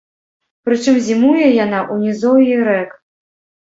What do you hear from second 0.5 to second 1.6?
Прычым зімуе